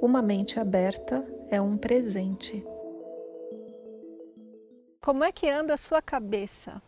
[0.00, 2.64] uma mente aberta é um presente.
[5.00, 6.80] Como é que anda a sua cabeça?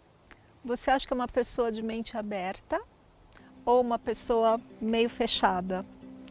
[0.65, 2.81] Você acha que é uma pessoa de mente aberta
[3.65, 5.85] ou uma pessoa meio fechada,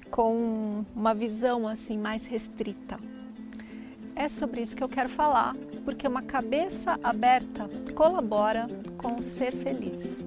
[0.09, 2.99] com uma visão assim mais restrita?
[4.15, 8.67] É sobre isso que eu quero falar, porque uma cabeça aberta colabora
[8.98, 10.23] com o ser feliz.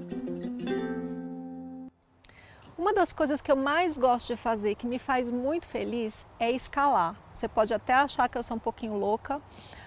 [2.83, 6.51] Uma das coisas que eu mais gosto de fazer, que me faz muito feliz, é
[6.51, 7.15] escalar.
[7.33, 9.41] Você pode até achar que eu sou um pouquinho louca,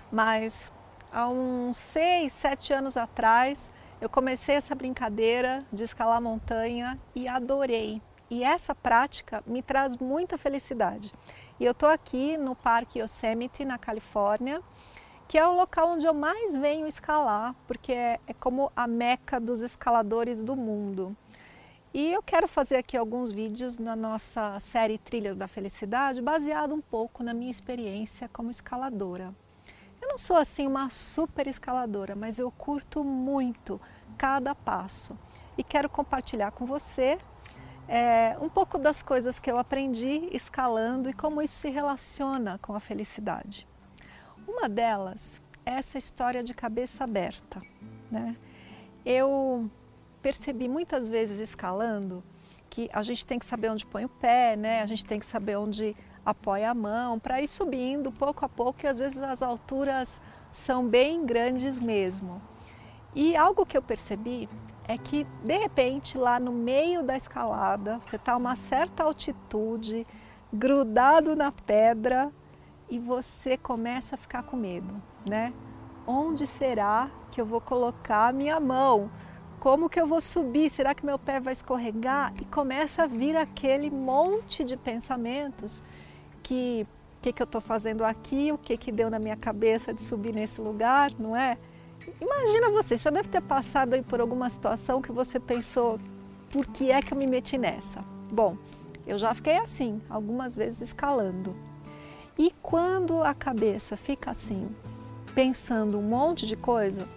[0.09, 0.71] mas
[1.11, 8.01] há uns 6, 7 anos atrás eu comecei essa brincadeira de escalar montanha e adorei.
[8.29, 11.13] E essa prática me traz muita felicidade.
[11.59, 14.61] E eu estou aqui no Parque Yosemite, na Califórnia,
[15.27, 19.37] que é o local onde eu mais venho escalar, porque é, é como a meca
[19.37, 21.13] dos escaladores do mundo.
[21.97, 26.81] E eu quero fazer aqui alguns vídeos na nossa série Trilhas da Felicidade, baseado um
[26.81, 29.33] pouco na minha experiência como escaladora.
[30.01, 33.79] Eu não sou assim uma super escaladora, mas eu curto muito
[34.17, 35.17] cada passo
[35.57, 37.17] e quero compartilhar com você
[37.87, 42.75] é, um pouco das coisas que eu aprendi escalando e como isso se relaciona com
[42.75, 43.65] a felicidade.
[44.45, 47.61] Uma delas é essa história de cabeça aberta.
[48.11, 48.35] Né?
[49.05, 49.71] Eu
[50.25, 52.23] percebi muitas vezes escalando
[52.67, 54.81] que a gente tem que saber onde põe o pé, né?
[54.81, 55.95] A gente tem que saber onde
[56.25, 60.83] apoia a mão para ir subindo pouco a pouco e às vezes as alturas são
[60.83, 62.41] bem grandes mesmo.
[63.13, 64.49] E algo que eu percebi
[64.87, 70.07] é que de repente lá no meio da escalada, você está a uma certa altitude,
[70.51, 72.31] grudado na pedra
[72.89, 75.53] e você começa a ficar com medo, né?
[76.07, 79.11] Onde será que eu vou colocar a minha mão?
[79.65, 80.69] Como que eu vou subir?
[80.69, 82.31] Será que meu pé vai escorregar?
[82.39, 85.83] E começa a vir aquele monte de pensamentos
[86.43, 86.85] que
[87.19, 90.31] que, que eu estou fazendo aqui, o que, que deu na minha cabeça de subir
[90.35, 91.57] nesse lugar, não é?
[92.21, 95.99] Imagina você, já deve ter passado aí por alguma situação que você pensou,
[96.51, 98.05] por que é que eu me meti nessa?
[98.31, 98.55] Bom,
[99.07, 101.55] eu já fiquei assim, algumas vezes escalando.
[102.37, 104.69] E quando a cabeça fica assim,
[105.33, 107.07] pensando um monte de coisa,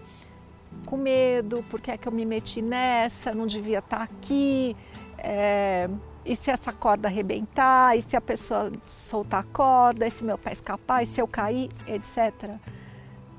[0.86, 4.76] com medo, por que é que eu me meti nessa, não devia estar aqui,
[5.18, 5.88] é,
[6.24, 10.36] e se essa corda arrebentar, e se a pessoa soltar a corda, e se meu
[10.36, 12.58] pé escapar, e se eu cair, etc.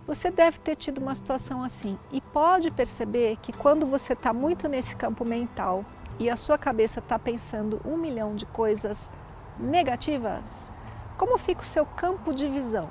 [0.08, 4.68] Você deve ter tido uma situação assim e pode perceber que quando você está muito
[4.68, 5.86] nesse campo mental
[6.18, 9.12] e a sua cabeça está pensando um milhão de coisas
[9.60, 10.72] negativas,
[11.16, 12.90] como fica o seu campo de visão?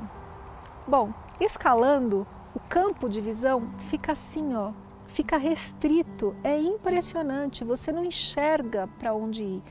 [0.87, 2.25] Bom, escalando,
[2.59, 4.73] o campo de visão fica assim, ó,
[5.07, 9.63] fica restrito, é impressionante, você não enxerga para onde ir.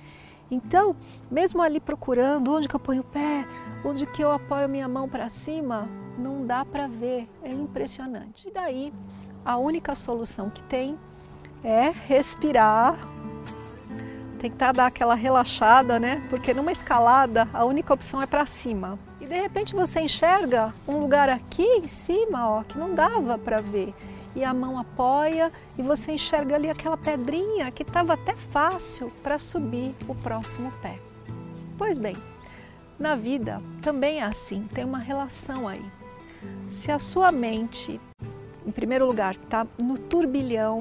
[0.50, 0.96] Então,
[1.30, 3.46] mesmo ali procurando onde que eu ponho o pé,
[3.84, 8.48] onde que eu apoio minha mão para cima, não dá para ver, é impressionante.
[8.48, 8.94] E daí,
[9.44, 10.98] a única solução que tem
[11.62, 12.98] é respirar,
[14.40, 16.26] tentar dar aquela relaxada, né?
[16.30, 21.30] Porque numa escalada, a única opção é para cima de repente você enxerga um lugar
[21.30, 23.94] aqui em cima, ó, que não dava para ver.
[24.36, 29.40] E a mão apoia e você enxerga ali aquela pedrinha que estava até fácil para
[29.40, 31.00] subir o próximo pé.
[31.78, 32.16] Pois bem,
[33.00, 35.84] na vida também é assim, tem uma relação aí.
[36.70, 38.00] Se a sua mente,
[38.66, 40.80] em primeiro lugar, está no turbilhão,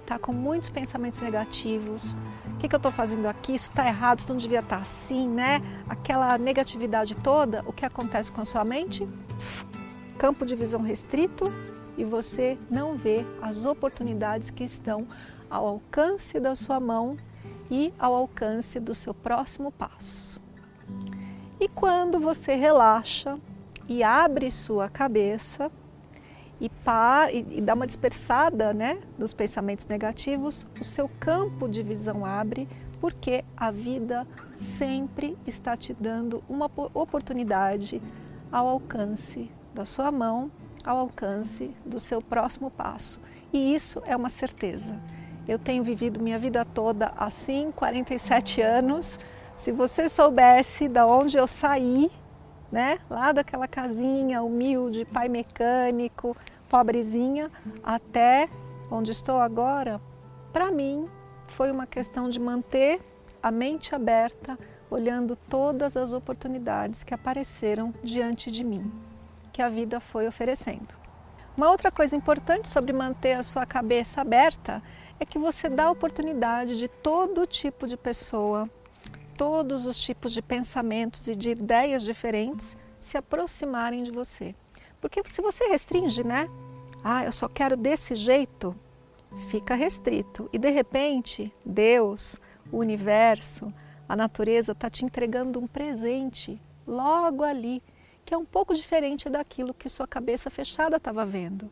[0.00, 2.16] está com muitos pensamentos negativos,
[2.64, 3.54] que, que eu estou fazendo aqui?
[3.54, 5.60] Isso está errado, isso não devia estar tá assim, né?
[5.86, 9.06] Aquela negatividade toda, o que acontece com a sua mente?
[10.16, 11.52] Campo de visão restrito
[11.98, 15.06] e você não vê as oportunidades que estão
[15.50, 17.18] ao alcance da sua mão
[17.70, 20.40] e ao alcance do seu próximo passo.
[21.60, 23.38] E quando você relaxa
[23.86, 25.70] e abre sua cabeça
[26.60, 31.82] e, par, e, e dá uma dispersada né, dos pensamentos negativos, o seu campo de
[31.82, 32.68] visão abre,
[33.00, 38.00] porque a vida sempre está te dando uma oportunidade
[38.50, 40.50] ao alcance da sua mão,
[40.84, 43.20] ao alcance do seu próximo passo.
[43.52, 44.98] E isso é uma certeza.
[45.46, 49.18] Eu tenho vivido minha vida toda assim, 47 anos.
[49.54, 52.10] Se você soubesse de onde eu saí,
[52.70, 52.98] né?
[53.08, 56.36] Lá daquela casinha humilde, pai mecânico,
[56.68, 57.50] pobrezinha,
[57.82, 58.48] até
[58.90, 60.00] onde estou agora,
[60.52, 61.08] para mim
[61.48, 63.00] foi uma questão de manter
[63.42, 64.58] a mente aberta,
[64.90, 68.90] olhando todas as oportunidades que apareceram diante de mim,
[69.52, 70.96] que a vida foi oferecendo.
[71.56, 74.82] Uma outra coisa importante sobre manter a sua cabeça aberta
[75.20, 78.68] é que você dá oportunidade de todo tipo de pessoa,
[79.36, 84.54] todos os tipos de pensamentos e de ideias diferentes se aproximarem de você.
[85.00, 86.48] Porque se você restringe, né?
[87.02, 88.74] Ah, eu só quero desse jeito,
[89.50, 90.48] fica restrito.
[90.52, 92.40] E de repente, Deus,
[92.72, 93.72] o universo,
[94.08, 97.82] a natureza está te entregando um presente logo ali,
[98.24, 101.70] que é um pouco diferente daquilo que sua cabeça fechada estava vendo.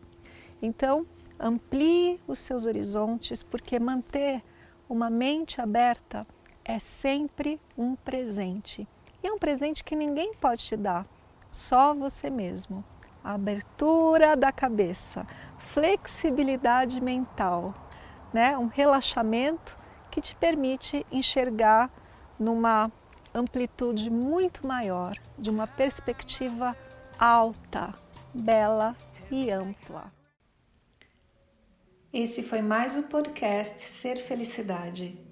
[0.60, 1.06] Então,
[1.40, 4.42] amplie os seus horizontes, porque manter
[4.88, 6.26] uma mente aberta
[6.64, 8.86] é sempre um presente.
[9.22, 11.06] E é um presente que ninguém pode te dar,
[11.50, 12.84] só você mesmo.
[13.22, 15.24] Abertura da cabeça,
[15.58, 17.72] flexibilidade mental,
[18.32, 18.58] né?
[18.58, 19.76] um relaxamento
[20.10, 21.88] que te permite enxergar
[22.38, 22.90] numa
[23.32, 26.76] amplitude muito maior, de uma perspectiva
[27.18, 27.94] alta,
[28.34, 28.96] bela
[29.30, 30.12] e ampla.
[32.12, 35.31] Esse foi mais o podcast Ser Felicidade.